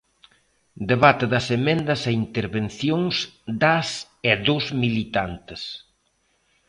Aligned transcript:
Debate 0.91 1.25
das 1.33 1.45
emendas 1.57 2.01
e 2.09 2.11
intervencións 2.25 3.15
das 3.61 3.87
e 4.31 4.33
dos 4.47 4.65
militantes. 4.83 5.61